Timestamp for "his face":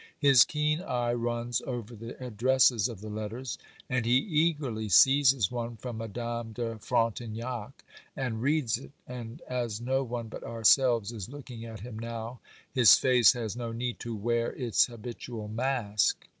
12.73-13.33